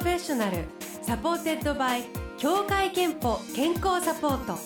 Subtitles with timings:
[0.00, 0.64] ロフェッショナル。
[1.02, 2.04] supported by
[2.38, 4.58] 協会けんぽ健康サポート。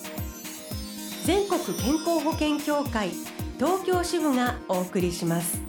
[1.25, 3.09] 全国健康保険協会
[3.57, 5.59] 東京支部がお送りします。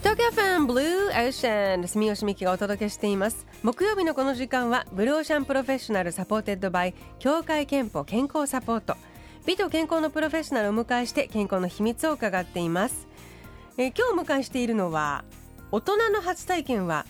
[0.00, 3.46] 東京ファンブルーオーシャン住吉美希がお届けしています。
[3.62, 8.96] 木曜日のこの時間はブルーオーシャンプロフェッショナル supported by 協会けんぽ健康サポート。
[9.46, 13.08] 美と健康のプロフェッショナルをお迎えして健康の秘密を伺っています。
[13.78, 15.24] えー今日お迎えしているのは
[15.70, 17.06] 大人の初体験は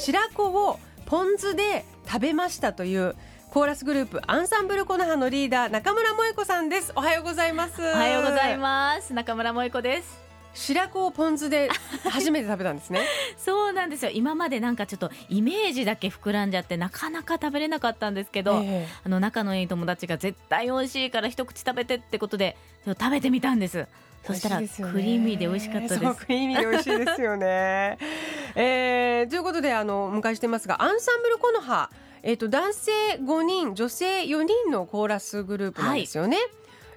[0.00, 3.14] 白子をポン酢で食べましたという
[3.50, 6.92] コーラスグループアンサンブルコノハのリーダー中村萌子さんです。
[6.96, 7.82] おはようございます。
[7.82, 9.12] おおはようございます。
[9.12, 10.18] 中村萌子です。
[10.54, 11.68] 白子をポン酢で
[12.08, 13.02] 初めて食べたんですね。
[13.36, 14.10] そうなんですよ。
[14.14, 18.88] 今までなんかちょっとイメージだけ膨らんじゃってなかなか食べれなかったんですけど、ええ。
[19.04, 23.86] あの仲のいい友達が絶対美味しいから一口食べてってことで食べてみたんです
[24.24, 26.26] そしたらクリーミーで美味しかったです。
[26.26, 27.98] クリーミーで美味しいですよね、
[28.54, 31.90] えー、ということであのお迎えしてますがアンサンブルコノハ
[32.22, 36.36] えっ、と男性5人女性4人のコーラスグループなんですよね、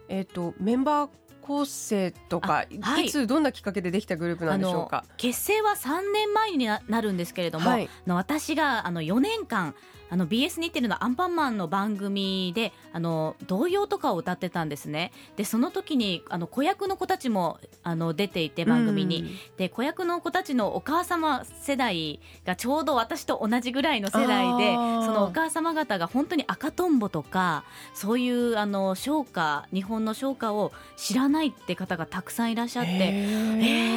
[0.09, 1.09] えっ、とメンバー
[1.43, 3.05] 構成とか、あはい。
[3.05, 5.03] い、つどんなきっかけでできたグループなんでしょうか？
[5.17, 7.89] 結成は3年前にななるんですけれども、はい。
[8.07, 9.75] 私があの4年間
[10.13, 15.11] あの BS 日テレのアンパンマンの番組であの童謡とかを歌ってたんですね。
[15.37, 27.63] でその時にあの子役の子たちもあの出ていて番組に、で子役の子たちのお母様世代がちょうど私と同じぐらいの世代でそのお母様方が本当に赤とんぼとか
[27.95, 32.91] そういうあの唱歌日本の唱歌を知らないって方がたくさんいらっしゃって。
[32.91, 33.92] えー、こんな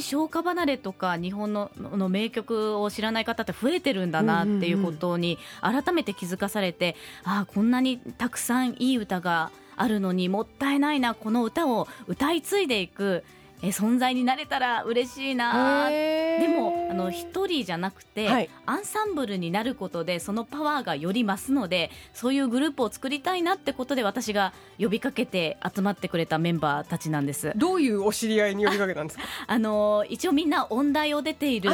[0.00, 13.24] に消化離れとか日本のの名曲を知らない方って増えてるんだなっていうことに改めて気づかされて、ああこんなにたくさんいい歌があるのにもったいないなこの歌を歌い継いでいく
[13.62, 15.88] えー存在になれたら嬉しいな。
[15.90, 18.50] でもあの一人じゃなくて、はい。
[18.66, 27.52] アンサンブルになることでそのパワーがより増すのでそういうグループを作りたいなってことで私が呼びかけて集まってくれたメンバーたちなんです。
[27.56, 29.24] どういうお知り合いに呼びかけたんですか？
[29.46, 31.70] あの一応みんな音大を出ている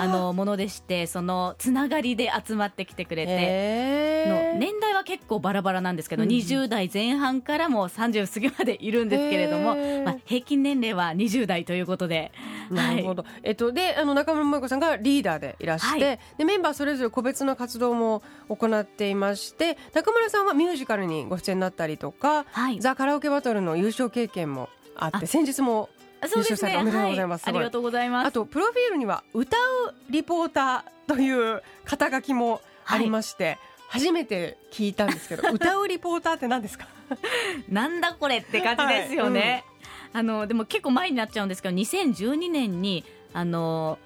[0.00, 4.10] あのものでしてそのつながりで集まってきてくれて。
[4.26, 6.36] の年代は結構バラバラなんですけど、うんうん。
[6.36, 12.32] 20代前半からも30過ぎまでいるんですけれども、まあ、平均年齢は20代ということで、
[12.70, 16.18] なるほど、えっとであの中村萌子さんがリーダーでいらして、はい。
[16.38, 25.88] でメンバーそれぞれ個別の活動も行っていまして中村さんはミュージカルにご出演になったりとか、はい、ザ・カラオケバトルの優勝経験もあってあ先日も
[26.28, 26.72] そうですね。
[26.72, 27.48] 優勝されておめでとうございます。
[27.48, 28.26] ありがとうございます。
[28.28, 33.58] あとプロフィールには歌うリポーターという肩書きもありまして、
[33.88, 36.86] 初めて聞いたんですけど 歌うリポーターって何ですか？
[37.68, 39.64] なんだこれって感じですよね、
[40.12, 43.98] あのでも結構前になっちゃうんですけど2012年にあの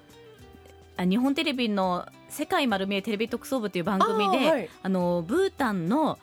[0.96, 4.68] あ日本テレビの「世界丸見えテレビ特捜部」という番組であ、はい。
[4.84, 6.18] のブータンの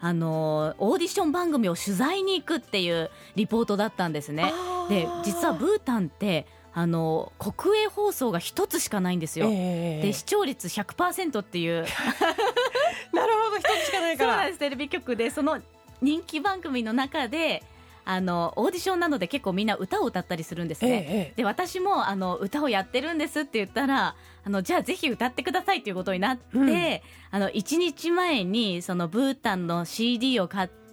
[0.00, 4.52] あのオーディション番組を取材に行くっていうリポートだったんですね。
[4.88, 9.46] で実はブータンってあの国営放送が一つしかないんですよ。
[9.48, 11.86] えで視聴率100%っていう。
[13.14, 14.32] なるほど一つしかないから。
[14.32, 14.58] そうなんです。
[14.58, 15.60] テレビ局でその
[16.02, 17.62] 人気番組の中で
[18.04, 20.90] あのオーディションなので結構みんな歌を歌ったりするんですね。
[20.90, 27.00] ええで私もあの歌をやってるんですって言ったらあのじゃあぜひ歌ってくださいということになって、うん。
[27.30, 30.83] あの1日前にそのブータンの CD を買って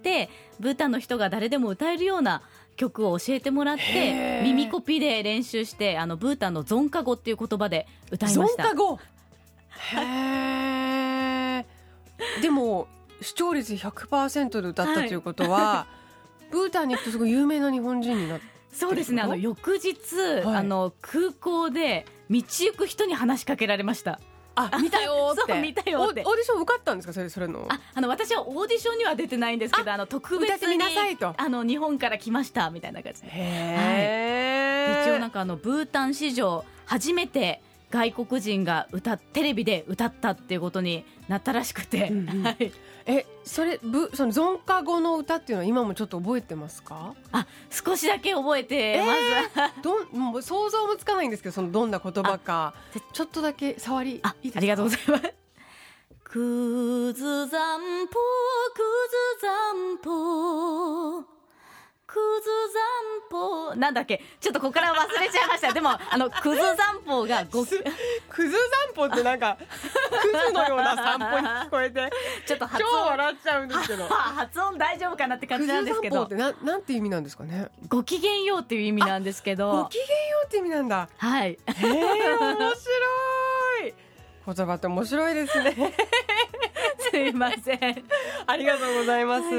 [0.60, 2.42] ブータンの人が誰でも歌えるような
[2.76, 8.64] 曲を教えてもらって耳コピで練習してあのブータンのゾンカ語っていう言葉で歌いました。
[8.64, 9.00] ゾンカ語？
[9.96, 11.66] へえ。
[12.42, 12.88] でも
[13.22, 15.88] 視聴率100%で歌ったということは、
[16.52, 19.22] ブータンに行くとすごい有名な日本人になってそうですね。
[19.22, 20.56] あの翌日、はい。
[20.58, 24.20] あの空港で道行く人に話しかけられました
[24.72, 25.54] あ見たよーって。
[25.54, 26.24] そう見たよって。
[26.26, 27.14] おオーディション受かったんですか？
[27.14, 27.66] それそれの。
[27.70, 31.34] ああの私はオーディションには出てないんですけどあの特別に歌ってみなさいと。
[31.38, 33.28] あの日本から来ましたみたいな感じで。
[33.30, 33.32] へ
[35.00, 42.44] え一応なんかあのブータン史上初めて外国人が歌テレビで歌ったっていうことになったらしくて、うんうん。
[42.44, 42.72] はい、
[43.06, 47.14] えそれブそのゾンカ語の歌っていうのは今もちょっと覚えてますか？
[47.32, 52.74] あ少しだけ覚えて、えーまずはどんもう想像もつかないんですけどそのどんな言葉か。
[53.14, 55.34] ちょっとだけ触りあありがとうございます。
[56.24, 58.14] くず散歩
[58.74, 61.24] くず散歩
[62.08, 62.82] くず散
[63.32, 64.22] 歩なんだっけ？
[64.40, 65.72] ちょっとここから忘れちゃいました。
[65.72, 67.72] でもあのくず散歩がごち
[68.30, 68.60] クズ散
[68.94, 69.58] 歩ってなんか
[70.22, 74.08] クズのような散歩に聞こえてょっと発超音笑っちゃうんですけど。
[74.08, 76.16] 発音大丈夫かなって感クズじなんですけど。
[76.18, 77.70] 散歩ってなんなんて意味なんですかね？
[77.88, 80.14] ごきげんようっていう意味なんですけごどきげんよ
[80.44, 81.08] うって意味なんだ。
[81.18, 81.52] はい。
[81.52, 83.94] へえ面白い。
[84.44, 85.76] 言葉って面白いですね。
[87.12, 88.04] すいません。
[88.48, 89.50] ありがとうございます、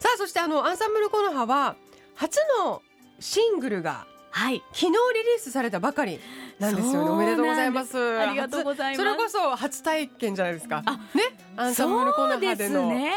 [0.00, 1.76] さあそしてあのアンサンブルコノハは
[2.22, 2.82] 初の
[3.18, 4.62] シングルがはい。
[4.72, 6.20] 昨日リリースされたばかり
[6.60, 7.10] なんですよね。
[7.10, 7.98] おめでとうございます。
[8.18, 9.08] ありがとうございます。
[9.08, 10.82] 初それこそ初体験じゃないですか。
[10.86, 11.22] あね？
[11.56, 13.12] アンサンブルコノハでのそうですね。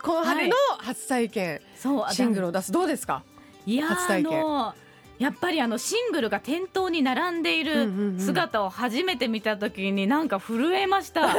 [0.00, 2.70] コノハでの初体験、そうシングルを出す。
[2.70, 3.24] どうですか？
[3.66, 4.72] いや初体験。
[5.18, 8.20] やっぱりあのシングルが店頭に並んでいるん。
[8.20, 11.28] 姿を初めて見た時になんか震えました。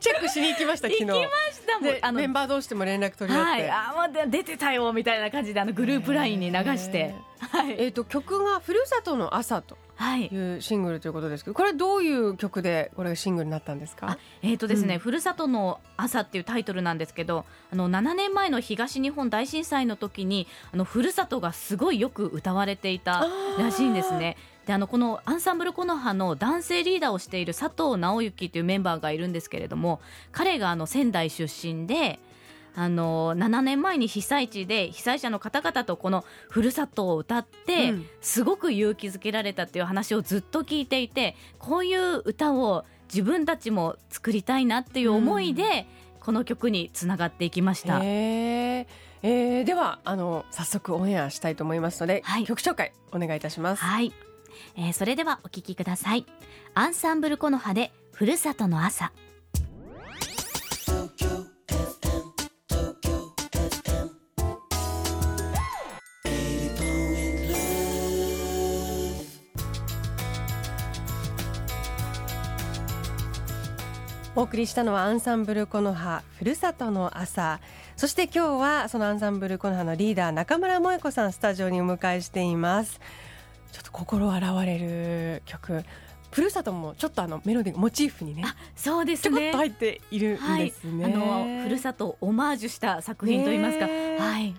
[0.00, 1.06] チェックしに行きました昨日。
[1.06, 14.10] 行きましたもあのメンバー同士でも連絡取り合って、はい、あもう出てたよみたいな感じであのグループラインに流して、はい、えっ、と曲がふるさとの朝とはい、いうシングルということですけどこれはどういう曲でこれがシングルになったんですか？
[14.10, 15.00] あえーとですね、うん。
[15.00, 23.26] ふるさとの朝っていうタイトルなんですけどあの7年前の東日本大震災の時にあのふるさとがすごいよく歌われていた
[23.58, 24.36] らしいんですね。
[24.66, 30.00] であのこのアンサンブルコノハの男性リーダーをしている佐藤直之というメンバーがいるんですけれども
[30.32, 32.18] 彼があの仙台出身で
[32.76, 38.06] あの7年前に被災地で被災者の方々とこのふるさとを歌って、うん。
[38.20, 45.86] すごく勇気づけられたっていう話をずっと聞いていてこういう歌を自分たちも作りたいなっていう思いで、
[46.20, 48.00] この曲につながっていきました。
[48.02, 52.44] えーではあの早速オンエアしたいと思いますので、はい。
[52.44, 53.82] 曲紹介お願いいたします。
[53.82, 54.12] はい、
[54.76, 56.26] えーそれではお聴きください。
[56.74, 59.12] アンサンブルコノハでふるさとの朝
[74.44, 77.60] 送りしたのはアンサンブルコノハふるさとの朝。
[77.96, 83.00] そして今日はそのアンサンブルコノハのリーダー中村萌子さんスタジオにお迎えしています。
[83.72, 85.82] ちょっと心洗われる曲。
[86.30, 89.36] ふるさともちょっとあのメロディーがモチーフにねあそうですね。
[89.36, 94.54] ちょこっと入っているんはいですね、あのふるさとをオマージュした作品といいますか、はい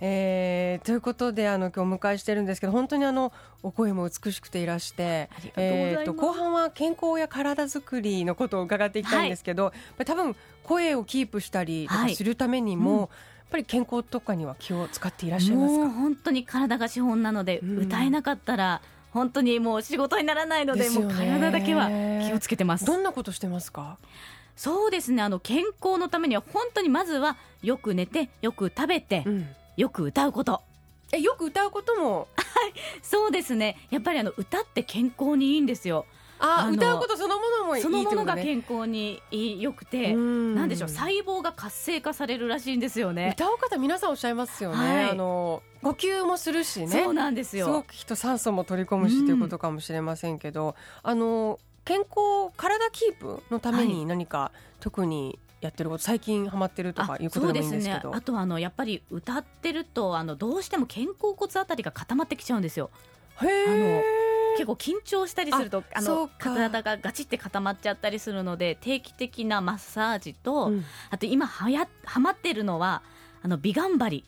[0.00, 3.32] えーということであの今日お迎えしてるんですけど本当にあの
[3.62, 12.16] お声も美しくていらしてえーと後半は健康や体づくりのことを伺っていきたいんですけど、やっぱり多分声をキープしたりとかはい。
[12.16, 13.00] するためにも、うん。
[13.00, 13.08] やっ
[13.50, 15.90] ぱり健康とかには気を使っていらっしゃいますか？
[15.90, 17.78] 本当に体が資本なので、うん。
[17.78, 18.82] 歌えなかったら
[19.12, 20.98] 本当にもう仕事にならないのでね。
[20.98, 21.88] もう体だけは
[22.26, 22.84] 気をつけてます。
[22.84, 23.98] どんなことしてますか？
[24.56, 25.22] そうですね。
[25.22, 30.62] あの健康のためには本当にまずはよく寝てよく食べて、うんよく歌うこと。
[31.12, 32.28] えよく歌うことも。
[33.02, 33.76] そうですね。
[33.90, 36.06] やっぱりあの歌って健康にいいんですよ。
[36.40, 40.54] あ歌うことそのものもいいそのものが健康にいいよくて、うん。
[40.54, 43.32] なんでしょう細胞が活性化されるらしいんですよね。
[43.34, 45.10] 歌う方皆さんおっしゃいますよね、はい。
[45.10, 46.86] あの呼吸もするしね。
[46.88, 50.74] そうなんですすよごくきっと酸素も取り込むし、うんということかもしれませんけど。
[51.02, 58.10] あの健康体キープのために何か特にやってること最近ハマってるとかいうことでもいいんですけど。
[58.10, 58.16] ね。
[58.16, 62.90] あとあのやっぱり歌ってるとあのどうしても肩甲骨あたりが固まってきちゃうんですよ。
[63.42, 64.02] へー。
[64.56, 70.84] 結構緊張したりするとあの体がガチって固まっちゃったりするので定期的なマッサージと、うん。
[71.10, 73.02] あと今はやはまってるのは
[73.42, 74.24] あの美顔針。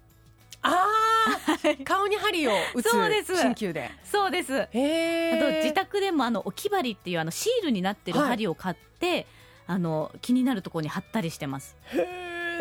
[0.62, 1.06] あー。
[1.84, 3.34] 顔に針を打つそうです。
[3.34, 3.90] 鍼灸で。
[4.04, 4.62] そうです。
[4.62, 8.28] あと自宅でもあの置き針っていうあのシールになってるはい。
[8.30, 9.26] 針を買って、
[9.66, 11.76] あの気になるところに貼ったりしてます。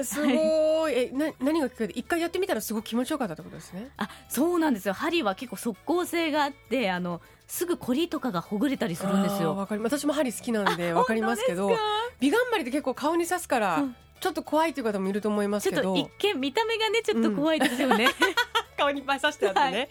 [0.03, 0.93] すごい。
[0.93, 1.87] えな何がきっかけ？
[1.87, 3.89] で一回やってみたらすごく気持ちよかったってことですね。
[3.97, 4.93] あそうなんですよ。
[4.93, 9.55] 針は結構即効性があってあのすぐコリとかがほぐれたりするんですよ。
[9.55, 11.71] わかり私も針好きなんであわかりますけど
[12.19, 13.95] 美顔針って結構顔に刺すから、うん。
[14.19, 15.81] ちょっと怖いという方もいると思いますけど。
[15.81, 18.07] ちょっと一見見た目がねちょっと怖いですよね、
[18.77, 19.89] 顔にいっぱい刺してあってね、はい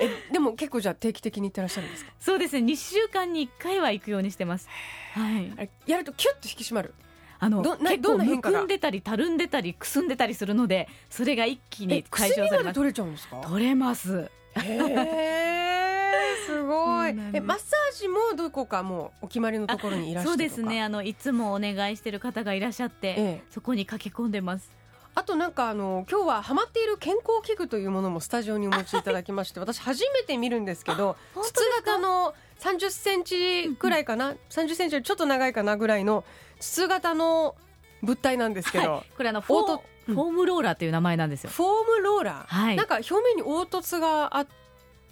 [0.00, 2.12] えでも結構じゃあ定期的に行ってらっしゃるんですか？
[2.18, 2.66] そうですね。
[2.66, 4.68] 2週間に1回は行くようにしてます。
[5.14, 5.52] はい。
[5.56, 6.94] あれやるとキュッと引き締まる？
[7.38, 8.58] あのどな結構むどんな変化が？
[8.60, 12.74] くんでたりたるんでたりくすんでたりするのでそれが一気えに解薬消されます。
[12.74, 13.40] 取れちゃうんですか？
[13.46, 14.30] 取れます。
[14.56, 17.10] へえすごい。
[17.10, 17.42] そうなんです。
[17.42, 20.82] えマッサージもどこかもうお決まりのところにいらっしゃるそうですね。
[20.82, 23.42] あのいつもお願いしてる方がいらっしゃって、ええ。
[23.50, 24.70] そこに駆け込んでます
[25.14, 36.24] あとなんかあの今日はハマっている健康器具というものもスタジオにお持ちいただきまして 私初めて見るんですけど筒型の30センチくらいかな、30センチよりちょっと長いかなぐらいの
[36.58, 37.56] 筒型の
[38.02, 40.14] 物体なんですけど、はい、これあのフォー凹凸うん。
[40.14, 41.50] フォームローラーという名前なんですよ。
[41.50, 42.76] フォームローラー、はい。
[42.76, 44.46] なんか表面に凹凸があ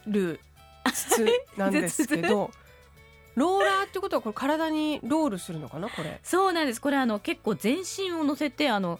[0.07, 0.41] る
[0.93, 1.27] 筒
[1.57, 2.51] なんですけど
[3.35, 6.21] ローラーってことはこれ体にロールするのかなこれ？
[6.23, 6.81] そうなんです。
[6.81, 8.99] これあの結構全身を乗せてあの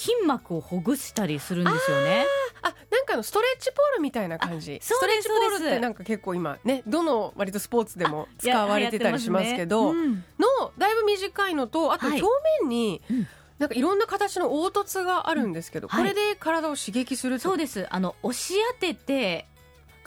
[0.00, 2.24] 筋膜をほぐしたりするんですよね。
[2.62, 4.78] あなんかのストレッチポールみたいな感じ。
[4.82, 10.38] ストレッチポールってなんか結構今ねどの割とスポーツでも使われてたりしますけどいや流行ってますね。
[10.38, 12.22] のだいぶ短いのとあとはい。
[12.22, 13.28] 表面にうん。
[13.58, 16.00] なんかいろんな形の凹凸があるんですけど、はい。
[16.00, 17.42] これで体を刺激すると。
[17.42, 17.86] そうです。
[17.90, 19.46] あの押し当てて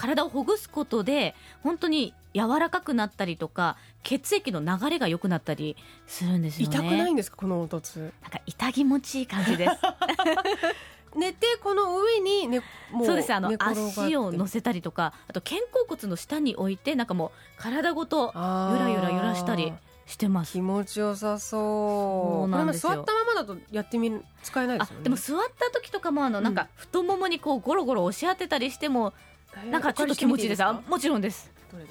[0.03, 1.33] 体をほぐすことで
[1.63, 6.75] 本当に柔らかくなったりとか血液の流れが良くなったりするんですよね。
[6.75, 7.38] 痛くないんですか？
[7.38, 9.72] この凹凸なんか痛気持ちいい感じです。
[11.15, 13.31] 寝てこの上に、ね、もそうです。
[13.33, 18.39] あの足を乗せたりとかあと肩甲骨の下に置いてなんかもう体ごとゆ
[18.79, 19.72] らゆら揺らしたり
[20.05, 20.53] してます。
[20.53, 21.62] 気持ちよさそう。
[21.62, 25.03] そうなんで座ったままだとやってみる使えないであすよね。
[25.03, 29.32] でも座った時とかもあのなんか太ももにこうゴロゴロ押し当てたりしてもえー
[29.69, 30.63] なんかちょっと気持ちいいです。
[30.88, 31.51] もちろんです。
[31.72, 31.86] どれ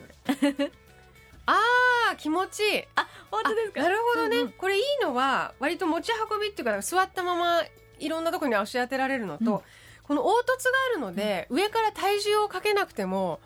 [0.52, 0.70] どれ
[1.46, 2.84] あー気持ちいい。
[3.30, 3.42] 本あ
[3.80, 4.52] なるほどね、うんうん。
[4.52, 7.62] これいいのは割と持ち運びっていうか座ったまま
[7.98, 9.60] いろんなところに押し当てられるのと、うん。
[10.04, 13.40] この凹凸があるので、上から体重をかけなくても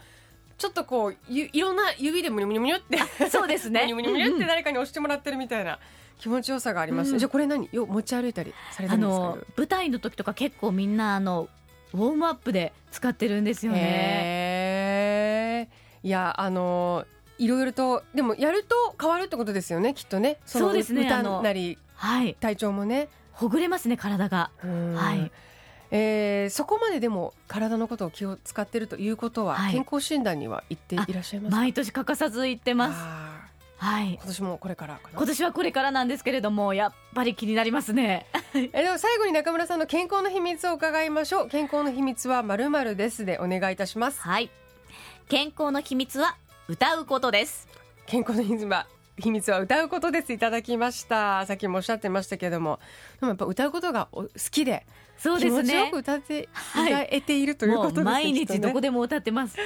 [0.59, 2.81] ちょっとこうゆいろんな指でムニュムニュムニュっ
[3.21, 3.81] てそうですね。
[3.87, 5.79] ムニュムニュムニュって誰かに押してもらってるみたいな
[6.19, 7.69] 気持ちよさがあります、うんじゃあこれ何？
[7.73, 9.25] よ持ち歩いたりされてあるんですか？
[9.27, 11.49] の舞台の時とか結構みんなあの
[11.93, 15.69] ウォームアップで使ってるんですよね。
[16.03, 17.05] いやあの
[17.39, 20.33] いろいろとでもやると変わるってことですよねきっとね。
[20.33, 23.09] のそうですね歌なりはい、体調もね。
[23.33, 24.51] ほぐれますね体が。
[24.63, 25.31] はい。
[25.91, 29.73] えーそこまででも体のことを気を使ってるということは、はい。
[29.73, 31.57] 健康診断には行っていらっしゃいますか？
[31.57, 33.01] 毎年欠かさず行ってます。
[33.79, 34.15] あはいー。
[34.15, 38.27] 今年もこれから今年はこれからなんですけれどもやっぱり気になりますね。
[38.55, 44.51] えでは最後に中村さんの健康の秘密を伺いましょう健康の秘密はまるまるですでお願いいたしますはい。
[45.29, 46.37] 健康の秘密は
[46.69, 47.69] 歌うことです。
[48.07, 48.87] 健康の秘密は
[49.19, 50.33] 秘密は歌うことです。
[50.33, 51.47] いただきました。
[51.47, 52.79] さっきもおっしゃってましたけども。
[53.21, 54.85] でもやっぱ歌うことがお好きで
[55.17, 55.99] そうです気持ちよねく。
[55.99, 58.05] 歌ってはい歌えているということですね。
[58.05, 59.57] 毎日どこでも歌ってます。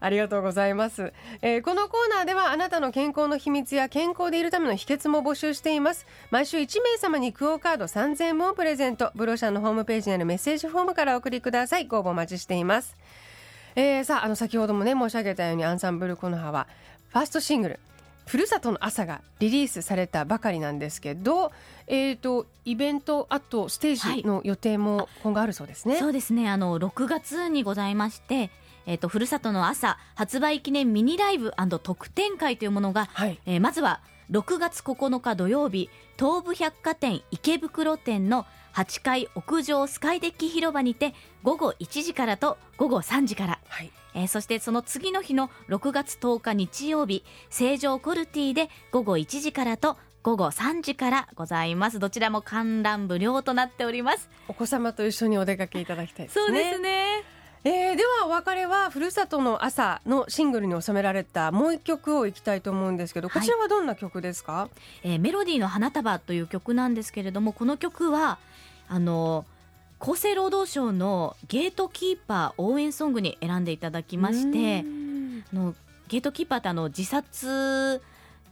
[0.00, 6.06] ありがとうございます、えーこのコーナーではあなたの健康の秘密や健康でいるための秘訣も募集しています。
[6.32, 9.12] 毎週1名様にクオカード3000円分をプレゼント。
[9.14, 11.86] ブロシャンのホームページにあるメッセージフォームからお送りください。
[11.86, 12.96] ご応募お待ちしています、
[13.76, 16.66] えーさああの先ほどもね申し上げたようにアンサンブルコノハは
[17.10, 17.80] ファーストシングル
[18.26, 21.52] ふるさとの朝がリリースされたばかりなんですけど、
[21.86, 25.96] えー、とイベントあとステージの予定も今後あるそうですね。
[25.96, 26.48] そうですね。
[26.48, 28.50] あの6月にございまして、
[28.84, 31.52] えっとふるさとの朝発売記念ミニライブ
[31.82, 41.14] 特典会というものが、はい、えーまずは6月9日土曜日東武百貨店池袋店の8階屋上スカイデッキ広場にて
[41.44, 52.00] 午後1時からと午後3時から、はいえーそしてその次の日の6月10日日曜日成城コルティで午後1時からと午後3時からございます。
[52.00, 54.28] どちらも観覧無料となっております。
[54.48, 56.44] お子様と一緒にお出かけいただきたいですね。
[56.46, 57.22] そうですね。
[57.62, 64.68] えーではお別れはふるさとの朝のシングルに収められたもう一曲をいきたいと思うんですけどこちらはどんな曲ですか、
[65.02, 68.38] えーメロディーの花束という曲なんですけれどもこの曲は
[68.88, 69.44] あの
[69.98, 75.44] 厚生労働省のゲートキーパー応援ソングに選んでいただきましてうん。
[75.52, 75.74] あの
[76.08, 78.00] ゲートキーパーってあの自殺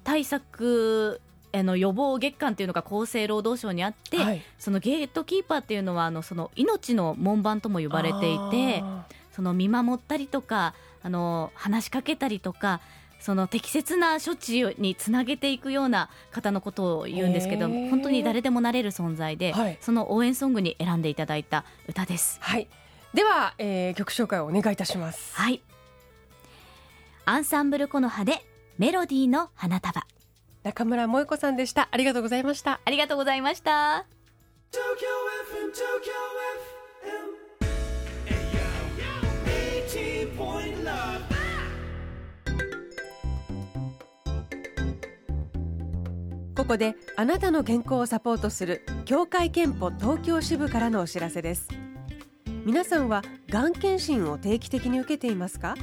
[0.03, 1.21] 対策
[1.53, 4.43] あの予防月間っていうのが厚生労働省にあって、はい。
[4.59, 12.81] そのゲートキーパーっていうのはあのその命の門番とも呼ばれていてあその見守ったりとかあの話しかけたりとか
[13.25, 19.79] その適切な処置につなげていくような方のことを言うんですけど本当に誰でもなれる存在で、はい。
[19.81, 22.39] その応援ソングに選んでいただいた歌です。
[22.43, 22.69] ーはい。
[23.15, 25.35] では、えー曲紹介をお願いいたします。
[25.37, 25.63] はい。
[27.25, 28.45] アンサンブルコノハで
[28.77, 30.07] メロディーの花束。
[30.63, 31.89] 中村萌子さんでした。
[31.93, 32.81] ありがとうございました。
[32.85, 34.05] ありがとうございました。
[46.57, 51.69] ここであなたの健康をサポートする協会憲法東京支部からのお知らせです。
[52.65, 55.75] 皆さんはがん検診を定期的に受けていますか？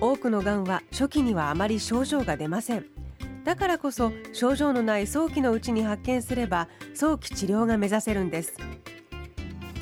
[0.00, 2.86] 多くのがんは初期にはあまり症状が出ません。
[3.44, 8.56] だからこそ症状のない早期のうちに発見すれば早期治療が目指せるんです。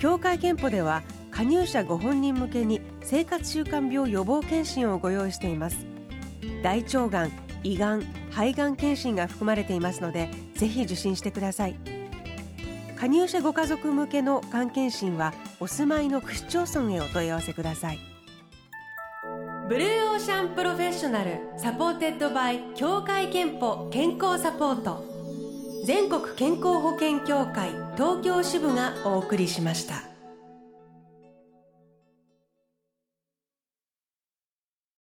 [0.01, 5.87] 協会憲法では加入者ご本人向けに生活習慣病予防検診をご用意しています。
[6.63, 7.33] 大腸がん
[7.63, 11.77] 胃がん肺がん検診が含まれていますのでぜひ受診してください。
[12.97, 17.99] 加入者ご家族向けのがん検診はお住まいの区市町村へお問い合わせください。
[19.69, 25.05] ブルーオーシャンプロフェッショナル supported by 協会けんぽ健康サポート。
[25.87, 30.14] 全国健康保険協会東京支部がお送りしました。